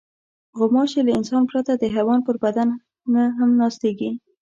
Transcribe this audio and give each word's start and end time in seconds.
غوماشې 0.57 1.01
له 1.07 1.11
انسان 1.19 1.43
پرته 1.51 1.71
د 1.77 1.83
حیوان 1.95 2.19
پر 2.27 2.35
بدن 2.43 2.67
هم 3.39 3.49
ناستېږي. 3.59 4.11